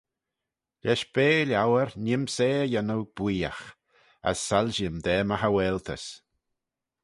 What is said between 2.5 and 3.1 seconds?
eh y yannoo